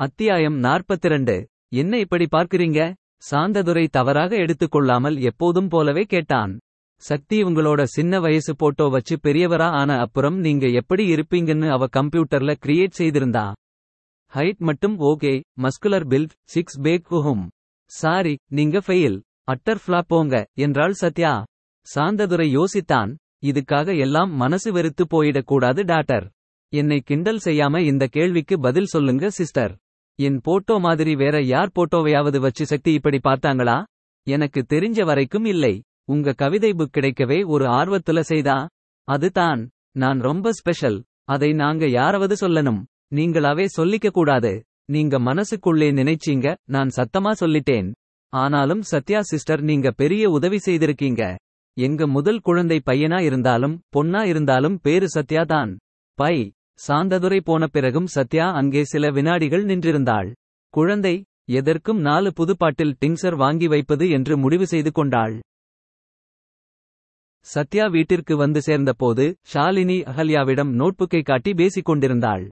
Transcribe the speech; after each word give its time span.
அத்தியாயம் 0.00 0.56
42 0.62 1.34
என்ன 1.72 1.98
இப்படி 1.98 2.26
பார்க்கிறீங்க? 2.30 2.78
சாந்ததுரை 3.30 3.86
தவறாக 3.88 4.36
எடுத்துக்கொள்ளாமல் 4.36 5.20
எப்போதும் 5.20 5.68
போலவே 5.68 6.02
கேட்டான். 6.04 6.52
சக்தி 7.02 7.42
உங்களோட 7.42 7.82
சின்ன 7.84 8.20
வயசு 8.20 8.52
போட்டோ 8.56 8.86
வச்சு 8.88 9.16
பெரியவரா 9.22 9.68
ஆன 9.80 9.98
அப்புறம் 9.98 10.38
நீங்க 10.38 10.66
எப்படி 10.80 11.04
இருப்பீங்கன்னு 11.14 11.68
அவ 11.68 11.86
கம்ப்யூட்டர்ல 11.96 12.54
கிரியேட் 12.64 12.98
செய்திருந்தா. 12.98 13.52
ஹைட் 14.32 14.58
மட்டும் 14.58 14.96
okay 15.00 15.32
muscular 15.56 16.06
build 16.08 16.34
six 16.54 16.80
pack 16.80 17.14
hmm 17.26 17.46
sorry 17.90 18.34
நீங்க 18.50 18.82
ஃபெயில். 18.88 19.20
அட்டர் 19.52 19.82
ஃபிளாப் 19.84 20.10
போங்க 20.14 20.42
என்றாள் 20.54 20.92
சத்யா. 20.92 21.44
சாந்ததுரை 21.86 22.48
யோசித்தான் 22.58 23.12
இதுக்காக 23.44 23.98
எல்லாம் 23.98 24.34
மனசு 24.34 24.72
வெறுத்து 24.72 25.06
போயிடக்கூடாது 25.14 25.82
டாக்டர். 25.84 26.28
என்னை 26.72 27.00
கிண்டல் 27.00 27.42
செய்யாம 27.44 27.84
இந்த 27.92 28.04
கேள்விக்கு 28.06 28.54
பதில் 28.60 28.92
சொல்லுங்க 28.96 29.30
சிஸ்டர். 29.30 29.74
என் 30.16 30.40
போட்டோ 30.40 30.78
மாதிரி 30.78 31.14
வேற 31.14 31.42
யார் 31.42 31.70
போட்டோவையாவது 31.74 32.38
வச்சு 32.38 32.66
சக்தி 32.66 32.92
இப்படி 32.92 33.18
பார்த்தாங்களா? 33.24 33.84
எனக்கு 34.26 34.64
தெரிஞ்ச 34.68 35.04
வரைக்கும் 35.04 35.44
இல்லை. 35.44 35.82
உங்க 36.04 36.32
கவிதை 36.32 36.70
புக் 36.70 36.96
கிடைக்கவே 36.96 37.46
ஒரு 37.46 37.64
ஆர்வத்துல 37.64 38.20
செய்தா? 38.20 38.68
அது 39.04 39.30
தான். 39.30 39.70
நான் 39.92 40.20
ரொம்ப 40.20 40.52
ஸ்பெஷல் 40.52 41.04
அதை 41.24 41.52
நாங்க 41.52 41.88
யாராவது 41.88 42.48
சொல்லணும். 42.48 42.84
நீங்களாவே 43.14 43.66
சொல்லிக்க 43.76 44.10
கூடாது. 44.10 44.62
நீங்க 44.84 45.18
மனசுக்குள்ளே 45.18 45.90
நினைச்சீங்க. 46.00 46.56
நான் 46.64 46.90
சத்தமா 46.96 47.32
சொல்லிட்டேன். 47.40 47.92
ஆனாலும் 48.28 48.82
சத்யா 48.82 49.20
சிஸ்டர் 49.20 49.62
நீங்க 49.62 49.90
பெரிய 49.90 50.30
உதவி 50.30 50.58
செய்திருக்கீங்க. 50.66 51.36
எங்க 51.76 52.06
முதல் 52.06 52.38
குழந்தை 52.38 52.82
பையனா 52.86 53.22
இருந்தாலும் 53.22 53.80
பொண்ணா 53.96 54.26
இருந்தாலும் 54.26 54.78
பேரு 54.80 55.08
சத்யா 55.08 55.42
தான். 55.42 55.78
பை. 56.14 56.52
சாந்ததுரை 56.88 57.40
போன 57.40 57.66
பிறகும் 57.66 58.06
சத்யா 58.06 58.52
அங்கே 58.52 58.84
சில 58.84 59.10
வினாடிகள் 59.10 59.64
நின்றிருந்தாள். 59.64 60.32
குழந்தை 60.74 61.24
எதற்கும் 61.50 62.00
நாலு 62.00 62.32
புதுப்பாட்டில் 62.36 62.94
டிங்சர் 63.00 63.36
வாங்கி 63.36 63.66
வைப்பது 63.66 64.10
என்று 64.10 64.36
முடிவு 64.36 64.66
செய்து 64.66 64.92
கொண்டாள். 64.92 65.40
சத்யா 67.46 67.86
வீட்டிற்கு 67.86 68.36
வந்து 68.36 68.60
சேர்ந்தபோது 68.62 69.24
ஷாலினி 69.54 69.98
அகல்யாவிடம் 70.12 70.70
நோட்புக்கை 70.80 71.22
காட்டி 71.22 71.54
பேசிக் 71.54 71.84
கொண்டிருந்தாள். 71.84 72.44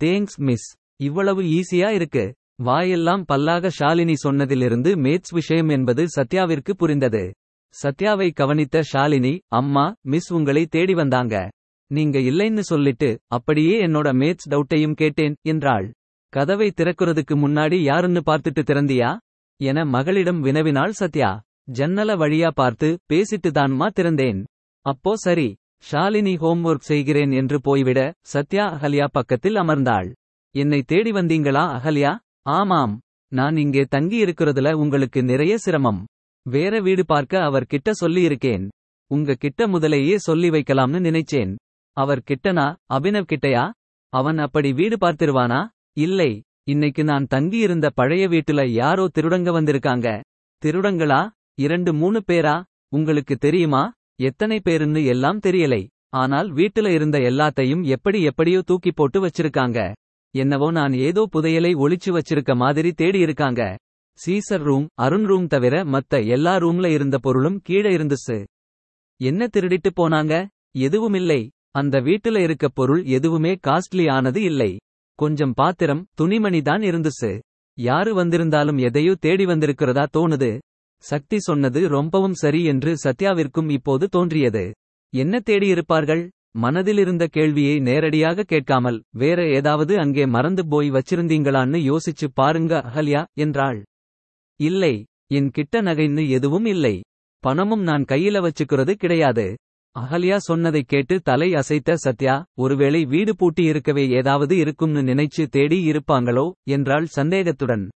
Thanks 0.00 0.38
miss. 0.38 0.68
இவ்வளவு 0.96 1.42
ஈஸியா 1.42 1.88
இருக்கு. 1.90 2.34
வாயெல்லாம் 2.62 3.24
பல்லாக 3.24 3.70
ஷாலினி 3.78 4.14
சொன்னதிலிருந்து 4.24 4.90
மேத்ஸ் 4.96 5.32
விஷயம் 5.32 5.68
என்பது 5.68 6.04
சத்யாவிற்கு 6.16 6.72
புரிந்தது. 6.72 7.24
சத்யாவை 7.74 8.32
கவனித்த 8.32 8.82
ஷாலினி 8.92 9.38
அம்மா 9.48 9.94
மிஸ் 10.02 10.32
உங்களை 10.32 10.66
தேடி 10.66 10.94
வந்தாங்க. 10.94 11.48
நீங்க 11.90 12.18
இல்லைன்னு 12.18 12.62
சொல்லிட்டு 12.62 13.08
அப்படியே 13.26 13.86
என்னோட 13.86 14.08
மேத்ஸ் 14.12 14.50
டவுட்டையும் 14.50 14.94
கேட்டேன் 14.94 15.34
என்றாள். 15.42 15.86
கதவை 16.32 16.72
திறக்கிறதுக்கு 16.76 17.34
முன்னாடி 17.34 17.78
யாருன்னு 17.82 18.20
பார்த்துட்டு 18.26 18.62
திறந்தியா? 18.62 19.10
என 19.60 19.84
மகளிடம் 19.84 20.44
வினவினாள் 20.44 20.98
சத்யா. 21.00 21.30
ஜன்னல 21.72 22.10
வழியா 22.22 22.50
பார்த்து 22.50 22.88
பேசிட்டு 23.12 23.50
தான்மா 23.50 23.86
திறந்தேன். 23.96 24.40
அப்போ 24.86 25.12
சரி 25.16 25.48
ஷாலினி 25.90 26.34
ஹோம்ஒர்க் 26.36 26.88
செய்கிறேன் 26.90 27.30
என்று 27.30 27.60
போய்விட 27.60 28.00
சத்யா 28.32 28.64
அகல்யா 28.74 29.06
பக்கத்தில் 29.12 29.54
அமர்ந்தாள். 29.54 30.08
என்னை 30.54 30.80
தேடி 30.82 31.10
வந்தீங்களா 31.10 31.64
அகல்யா? 31.78 32.12
ஆமாம். 32.50 32.94
நான் 33.32 33.56
இங்கே 33.56 33.84
தங்கி 33.88 34.24
இருக்கிறதுல 34.24 34.72
உங்களுக்கு 34.72 35.22
நிறைய 35.22 35.54
சிரமம். 35.58 36.00
வேற 36.46 36.80
வீடு 36.80 37.04
பார்க்க 37.04 37.42
அவர் 37.42 37.66
கிட்ட 37.66 37.90
சொல்லியிருக்கேன். 38.00 38.64
உங்க 39.10 39.34
கிட்ட 39.34 39.66
முதலையே 39.66 40.16
சொல்லி 40.16 40.50
வைக்கலாம்னு 40.50 41.00
நினைச்சேன். 41.08 41.52
அவர் 41.92 42.22
கிட்டனா? 42.30 42.74
அபினவ் 42.94 43.26
கிட்டயா? 43.32 43.70
அவன் 44.08 44.38
அப்படி 44.38 44.72
வீடு 44.72 44.96
பார்த்திருவானா? 44.96 45.68
இல்லை. 45.92 46.42
இன்னைக்கு 46.62 47.04
நான் 47.04 47.26
தங்கியிருந்த 47.26 47.90
பழைய 47.90 48.28
வீட்டுல 48.28 48.66
யாரோ 48.66 49.08
திருடங்க 49.14 49.50
வந்திருக்காங்க. 49.60 50.22
திருடங்களா? 50.64 51.30
இரண்டு 51.54 51.94
மூணு 51.94 52.22
பேரா? 52.26 52.64
உங்களுக்கு 52.88 53.36
தெரியுமா? 53.36 53.92
எத்தனை 54.20 54.60
பேருன்னு 54.64 55.06
எல்லாம் 55.06 55.38
தெரியலை. 55.38 55.88
ஆனால் 56.08 56.54
வீட்டுல 56.54 56.88
இருந்த 56.88 57.18
எல்லாத்தையும் 57.18 57.84
எப்படி 57.84 58.22
எப்படியோ 58.22 58.60
தூக்கி 58.60 58.90
போட்டு 58.90 59.26
வச்சிருக்காங்க. 59.26 59.92
என்னவோ 60.30 60.70
நான் 60.70 60.92
ஏதோ 60.92 61.28
புதையலை 61.32 61.72
ஒளிச்சு 61.74 62.18
வச்சிருக்க 62.18 62.54
மாதிரி 62.54 62.92
தேடி 62.92 63.18
இருக்காங்க. 63.18 63.78
சீசர் 64.26 64.62
ரூம் 64.62 64.88
அருண் 64.94 65.24
ரூம் 65.24 65.46
தவிர 65.46 65.84
மத்த 65.84 66.26
எல்லா 66.26 66.56
ரூம்ல 66.56 66.86
இருந்த 66.86 67.18
பொருளும் 67.18 67.60
கீழே 67.62 67.96
இருந்துச்சு. 67.96 68.44
என்ன 69.16 69.46
திருடிட்டு 69.46 69.90
போனாங்க? 69.96 70.46
எதுவுமில்லை. 70.70 71.50
அந்த 71.74 71.96
வீட்டுல 72.00 72.38
இருக்க 72.42 72.66
பொருள் 72.68 73.02
எதுவுமே 73.16 73.52
காஸ்ட்லி 73.66 74.04
ஆனது 74.10 74.40
இல்லை. 74.42 74.70
கொஞ்சம் 75.18 75.52
பாத்திரம் 75.52 76.02
துணிமணி 76.14 76.60
தான் 76.62 76.82
இருந்துச்சு. 76.82 77.30
யாரு 77.78 78.10
வந்திருந்தாலும் 78.14 78.78
எதையோ 78.88 79.12
தேடி 79.20 79.44
வந்திருக்கிறதா 79.46 80.04
தோணுது. 80.16 80.50
சக்தி 81.04 81.38
சொன்னது 81.38 81.80
ரொம்பவும் 81.88 82.36
சரி 82.42 82.60
என்று 82.64 82.92
சத்யாவிற்கும் 83.04 83.68
இப்போது 83.70 84.06
தோன்றியது. 84.08 84.64
என்ன 85.12 85.34
தேடியிருப்பார்கள் 85.46 86.24
மனதிலிருந்த 86.56 87.24
கேள்வியை 87.26 87.74
நேரடியாக 87.80 88.44
கேட்காமல் 88.44 88.98
வேற 89.12 89.40
ஏதாவது 89.58 89.94
அங்கே 89.98 90.24
மறந்து 90.26 90.62
போய் 90.68 90.88
வச்சிருந்தீங்களான்னு 90.90 91.78
யோசிச்சு 91.90 92.26
பாருங்க 92.34 92.72
அகல்யா 92.88 93.22
என்றாள். 93.38 93.80
இல்லை 94.60 94.94
என் 95.32 95.50
கிட்ட 95.50 95.82
நகைன்னு 95.82 96.22
எதுவும் 96.28 96.68
இல்லை. 96.74 96.94
பணமும் 97.44 97.82
நான் 97.82 98.04
கையில 98.04 98.38
வச்சுக்கிறது 98.42 98.94
கிடையாது. 98.94 99.46
அகல்யா 99.98 100.36
சொன்னதைக் 100.36 100.88
கேட்டு 100.88 101.20
தலை 101.20 101.52
அசைத்த 101.52 101.94
சத்யா 101.94 102.44
ஒருவேளை 102.54 103.04
வீடு 103.04 103.36
பூட்டி 103.36 103.64
இருக்கவே 103.64 104.08
ஏதாவது 104.08 104.56
இருக்கும்னு 104.56 105.00
நினைச்சு 105.00 105.46
தேடி 105.46 105.90
இருப்பாங்களோ? 105.90 106.52
என்றாள் 106.68 107.06
சந்தேகத்துடன். 107.06 107.88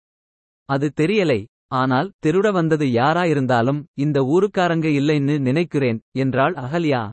அது 0.65 0.93
தெரியலை. 0.95 1.45
ஆனால் 1.67 2.11
திருட 2.25 2.51
வந்தது 2.51 2.91
யாரா 2.91 3.25
இருந்தாலும் 3.25 3.85
இந்த 3.93 4.21
ஊருக்காரங்க 4.21 4.87
இல்லைன்னு 4.87 5.39
நினைக்கிறேன் 5.39 6.01
என்றாள் 6.17 6.53
அகல்யா. 6.53 7.09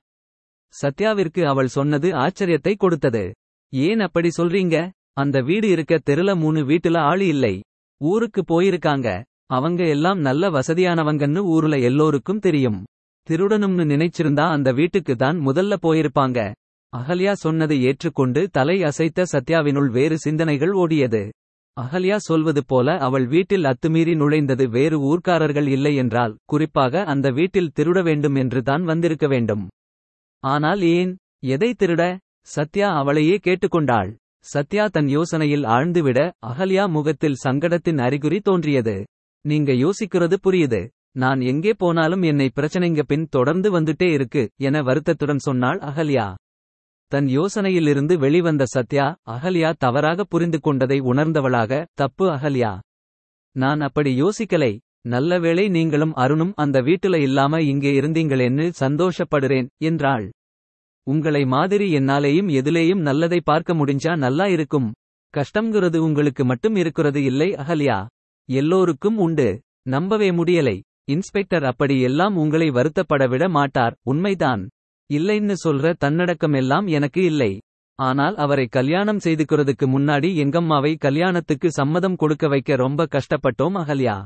சத்யாவிற்கு 0.82 1.44
அவள் 1.44 1.66
சொன்னது 1.66 2.10
ஆச்சரியத்தை 2.10 2.76
கொடுத்தது. 2.76 3.32
ஏன் 3.72 4.00
அப்படி 4.00 4.28
சொல்றீங்க? 4.36 4.90
அந்த 5.12 5.40
வீடு 5.40 5.68
இருக்க 5.68 6.00
தெருல 6.10 6.36
மூணு 6.36 6.60
வீட்டுல 6.60 6.98
ஆளு 6.98 7.26
இல்லை. 7.26 7.62
ஊருக்கு 8.02 8.42
போயிருக்காங்க. 8.44 9.22
அவங்க 9.46 9.88
எல்லாம் 9.88 10.20
நல்ல 10.20 10.50
வசதியானவங்கன்னு 10.50 11.40
ஊருல 11.46 11.82
எல்லோருக்கும் 11.82 12.38
தெரியும். 12.38 12.84
திருடனும்னு 13.28 13.84
நினைச்சிருந்தா 13.84 14.46
அந்த 14.48 14.68
வீட்டுக்கு 14.72 15.14
தான் 15.16 15.38
முதல்ல 15.46 15.74
போயிருப்பாங்க. 15.82 16.38
அகல்யா 16.92 17.32
சொன்னதை 17.32 17.76
ஏற்றுக்கொண்டு 17.82 18.40
தலை 18.50 18.76
அசைத்த 18.82 19.26
சத்யாவினுள் 19.32 19.90
வேறு 19.90 20.16
சிந்தனைகள் 20.18 20.72
ஓடியது. 20.72 21.22
அகல்யா 21.76 22.16
சொல்வது 22.20 22.62
போல 22.66 22.96
அவள் 22.98 23.26
வீட்டில் 23.26 23.64
அத்துமீறி 23.64 24.14
நுழைந்தது 24.16 24.64
வேறு 24.68 24.96
ஊர்க்காரர்கள் 25.00 25.68
இல்லை 25.68 25.92
என்றால் 25.94 26.34
குறிப்பாக 26.44 27.04
அந்த 27.04 27.30
வீட்டில் 27.30 27.72
திருட 27.76 28.02
வேண்டும் 28.02 28.34
என்று 28.34 28.62
தான் 28.62 28.84
வந்திருக்க 28.84 29.26
வேண்டும். 29.26 29.64
ஆனால் 30.42 30.82
ஏன்? 30.96 31.12
எதை 31.46 31.70
திருட? 31.78 32.02
சத்யா 32.48 32.88
அவளையே 32.94 33.36
கேட்டுக்கொண்டாள். 33.36 34.10
சத்யா 34.46 34.84
தன் 34.86 35.08
யோசனையில் 35.08 35.64
ஆழ்ந்துவிட 35.66 36.20
அகல்யா 36.46 36.84
முகத்தில் 36.88 37.40
சங்கடத்தின் 37.44 37.98
அறிகுறி 37.98 38.40
தோன்றியது. 38.40 38.96
நீங்க 39.44 39.72
யோசிக்கிறது 39.84 40.36
புரியுது. 40.44 40.82
நான் 41.16 41.40
எங்கே 41.40 41.72
போனாலும் 41.72 42.22
என்னை 42.22 42.50
பிரச்சனைங்க 42.56 43.02
பின் 43.02 43.26
தொடர்ந்து 43.30 43.80
வந்துட்டே 43.80 44.12
இருக்கு 44.12 44.50
என 44.56 44.82
வருத்தத்துடன் 44.82 45.38
சொன்னாள் 45.38 45.78
அகல்யா. 45.78 46.34
தன் 47.12 47.26
யோசனையிலிருந்து 47.26 48.18
வெளிவந்த 48.18 48.64
சத்யா 48.64 49.06
அகல்யா 49.28 49.72
தவறாக 49.78 50.24
புரிந்து 50.24 50.60
கொண்டதை 50.60 51.00
உணர்ந்தவளாக 51.00 51.86
தப்பு 51.94 52.26
அகல்யா. 52.28 52.78
நான் 53.56 53.80
அப்படி 53.80 54.22
யோசிக்கலை. 54.22 54.78
நல்லவேளை 55.06 55.68
நீங்களும் 55.68 56.14
அருணும் 56.14 56.52
அந்த 56.54 56.80
வீட்டுல 56.82 57.16
இல்லாம 57.20 57.60
இங்கே 57.62 57.92
இருந்தீங்களேன்னு 58.00 58.66
சந்தோஷப்படுறேன் 58.80 59.68
என்றாள். 59.78 60.30
உங்களை 61.06 61.44
மாதிரி 61.44 61.86
என்னாலேயும் 61.96 62.50
எதிலேயும் 62.60 63.00
நல்லதை 63.00 63.40
பார்க்க 63.40 63.74
முடிஞ்சா 63.74 64.16
நல்லா 64.16 64.46
இருக்கும். 64.46 64.88
கஷ்டங்கிறது 65.34 65.96
உங்களுக்கு 65.96 66.44
மட்டும் 66.44 66.74
இருக்கிறது 66.74 67.24
இல்லை 67.24 67.50
அகல்யா. 67.52 68.06
எல்லோருக்கும் 68.48 69.18
உண்டு. 69.18 69.60
நம்பவே 69.88 70.30
முடியலை. 70.30 70.76
இன்ஸ்பெக்டர் 71.08 71.64
அப்படி 71.64 72.00
எல்லாம் 72.00 72.36
உங்களை 72.36 72.70
வருத்தப்பட 72.70 73.28
விட 73.28 73.48
மாட்டார். 73.48 73.96
உண்மைதான். 74.02 74.68
இல்லைன்னு 75.12 75.54
சொல்ற 75.64 75.94
தன்னடக்கம் 75.96 76.52
எல்லாம் 76.52 76.86
எனக்கு 76.86 77.24
இல்லை. 77.24 77.60
ஆனால் 77.94 78.36
அவரை 78.36 78.66
கல்யாணம் 78.66 79.16
செய்துக்கிறதுக்கு 79.16 79.86
முன்னாடி 79.86 80.28
எங்கம்மாவை 80.44 80.98
கல்யாணத்துக்கு 80.98 81.70
சம்மதம் 81.70 82.16
கொடுக்க 82.16 82.48
வைக்க 82.48 82.76
ரொம்ப 82.76 83.04
கஷ்டப்பட்டோம் 83.04 83.76
அகல்யா. 83.76 84.24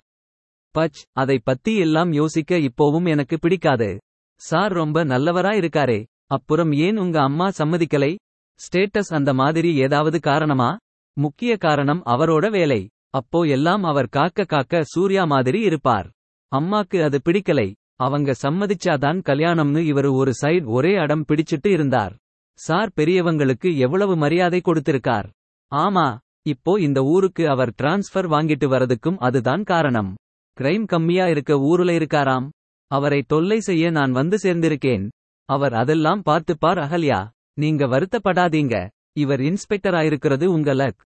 பச் 0.79 1.01
அதை 1.13 1.39
பத்தி 1.45 1.77
எல்லாம் 1.77 2.13
யோசிக்க 2.13 2.59
இப்போவும் 2.59 3.09
எனக்கு 3.09 3.39
பிடிக்காது. 3.39 3.99
சார் 4.41 4.73
ரொம்ப 4.73 5.05
நல்லவரா 5.05 5.55
இருக்காரே. 5.63 6.05
அப்புறம் 6.27 6.73
ஏன் 6.73 6.97
உங்க 6.97 7.23
அம்மா 7.23 7.49
சம்மதிக்கலை? 7.59 8.17
ஸ்டேட்டஸ் 8.61 9.15
அந்த 9.15 9.35
மாதிரி 9.35 9.77
ஏதாவது 9.77 10.21
காரணமா? 10.21 10.77
முக்கிய 11.13 11.57
காரணம் 11.57 12.03
அவரோட 12.05 12.51
வேலை. 12.51 12.89
அப்போ 13.11 13.41
எல்லாம் 13.41 13.83
அவர் 13.83 14.09
காக்க 14.09 14.45
காக்க 14.45 14.83
சூர்யா 14.83 15.25
மாதிரி 15.25 15.61
இருப்பார். 15.61 16.11
அம்மாக்கு 16.53 16.99
அது 17.03 17.21
பிடிக்கலை. 17.25 17.69
அவங்க 17.95 18.35
சம்மதிச்சாதான் 18.43 19.19
கல்யாணம்னு 19.29 19.83
இவரு 19.93 20.11
ஒரு 20.15 20.35
சைட் 20.35 20.65
ஒரே 20.65 20.97
அடம் 20.97 21.25
பிடிச்சிட்டு 21.29 21.67
இருந்தார். 21.67 22.17
சார் 22.59 22.91
பெரியவங்களுக்கு 22.97 23.77
எவ்வளவு 23.77 24.17
மரியாதை 24.17 24.61
கொடுத்திருக்கார். 24.65 25.29
ஆமா 25.73 26.07
இப்போ 26.43 26.81
இந்த 26.81 27.03
ஊருக்கு 27.03 27.49
அவர் 27.49 27.73
டிரான்ஸ்ஃபர் 27.83 28.29
வாங்கிட்டு 28.35 28.67
வரதுக்கும் 28.67 29.17
அதுதான் 29.19 29.63
காரணம். 29.63 30.15
கிரைம் 30.57 30.87
கம்மியா 30.87 31.29
இருக்க 31.29 31.55
ஊருல 31.55 31.91
இருக்காராம். 31.97 32.49
அவரை 32.91 33.23
தொல்லை 33.23 33.61
செய்ய 33.61 33.91
நான் 33.91 34.13
வந்து 34.13 34.37
சேர்ந்திருக்கேன். 34.43 35.09
அவர் 35.49 35.75
அதெல்லாம் 35.75 36.23
பார்த்துப்பார் 36.31 36.81
அகல்யா. 36.85 37.21
நீங்க 37.55 37.87
வருத்தப்படாதீங்க. 37.87 38.89
இவர் 39.13 39.41
இன்ஸ்பெக்டராயிருக்கிறது 39.41 40.45
உங்க 40.45 40.75
லக். 40.75 41.01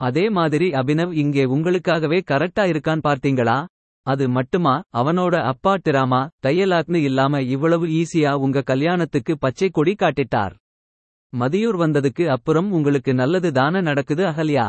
அதே 0.00 0.30
மாதிரி 0.30 0.70
அபினவ் 0.70 1.12
இங்கே 1.12 1.44
உங்களுக்காகவே 1.44 2.18
கரெக்டா 2.30 2.64
இருக்கான் 2.64 3.02
பார்த்தீங்களா? 3.08 3.58
அது 4.06 4.28
மட்டுமா? 4.28 4.74
அவனோட 4.96 5.34
அப்பா 5.42 5.72
டிராமா 5.82 6.20
தையலாக்னு 6.42 7.00
இல்லாம 7.02 7.40
இவ்வளவு 7.42 7.86
ஈஸியா 7.86 8.32
உங்க 8.34 8.62
கல்யாணத்துக்கு 8.62 9.38
பச்சை 9.38 9.68
கொடி 9.68 9.94
காட்டிட்டார். 9.98 10.54
மதியூர் 11.32 11.78
வந்ததுக்கு 11.78 12.24
அப்புறம் 12.26 12.68
உங்களுக்கு 12.70 13.14
நல்லது 13.14 13.52
தான 13.52 13.80
நடக்குது 13.80 14.24
அகல்யா? 14.24 14.66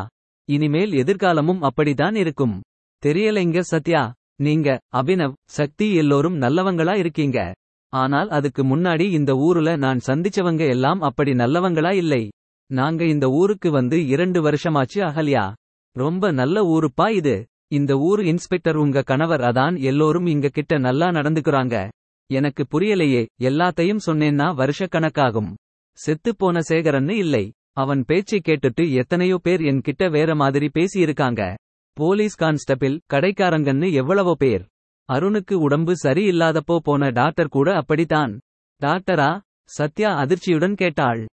இனிமேல் 0.48 0.92
எதிர்காலமும் 0.92 1.62
அப்படிதான் 1.68 2.16
இருக்கும். 2.16 2.62
தெரியலைங்க 3.02 3.60
சத்யா. 3.60 4.02
நீங்க 4.36 4.80
அபினவ் 4.94 5.36
சக்தி 5.48 5.94
எல்லோரும் 5.94 6.40
நல்லவங்களா 6.40 6.94
இருக்கீங்க. 6.96 7.38
ஆனால் 7.92 8.28
அதுக்கு 8.28 8.62
முன்னாடி 8.64 9.04
இந்த 9.10 9.32
ஊருல 9.34 9.76
நான் 9.76 10.00
சந்திச்சவங்க 10.06 10.68
எல்லாம் 10.68 11.00
அப்படி 11.00 11.32
நல்லவங்களா 11.32 11.92
இல்லை. 11.92 12.22
நாங்க 12.70 13.04
இந்த 13.04 13.28
ஊருக்கு 13.30 13.70
வந்து 13.70 14.06
இரண்டு 14.06 14.40
வருஷமாச்சு 14.50 15.00
அகல்யா. 15.10 15.44
ரொம்ப 15.96 16.30
நல்ல 16.30 16.64
ஊருப்பா 16.74 17.08
இது. 17.10 17.36
இந்த 17.70 17.98
ஊர் 17.98 18.20
இன்ஸ்பெக்டர் 18.24 18.76
உங்க 18.76 19.02
கணவர் 19.02 19.40
அதான் 19.40 19.74
எல்லோரும் 19.80 20.26
இங்க 20.26 20.48
கிட்ட 20.48 20.78
நல்லா 20.78 21.08
நடந்துக்குறாங்க. 21.08 21.88
எனக்கு 22.30 22.66
புரியலையே 22.70 23.26
எல்லாத்தையும் 23.40 24.04
சொன்னேன்னா 24.06 24.46
வருஷக்கணக்காகும். 24.60 25.50
செத்துப்போன 25.98 26.60
சேகரன்னு 26.68 27.10
இல்லை 27.10 27.52
அவன் 27.72 28.04
பேச்சை 28.06 28.40
கேட்டுட்டு 28.44 28.84
எத்தனையோ 28.92 29.36
பேர் 29.42 29.60
என்கிட்ட 29.60 30.10
வேற 30.10 30.34
மாதிரி 30.34 30.70
பேசியிருக்காங்க. 30.74 31.54
போலீஸ் 31.92 32.34
கான்ஸ்டபிள் 32.34 33.00
கடைக்காரங்கன்னு 33.12 33.92
எவ்வளவோ 33.92 34.34
பேர். 34.34 34.64
அருணுக்கு 35.12 35.54
உடம்பு 35.54 35.94
சரியில்லாதப்போ 36.02 36.76
போன 36.76 37.10
டாக்டர் 37.10 37.48
கூட 37.48 37.74
அப்படித்தான். 37.74 38.38
டாக்டரா? 38.82 39.30
சத்யா 39.64 40.10
அதிர்ச்சியுடன் 40.22 40.74
கேட்டாள். 40.74 41.26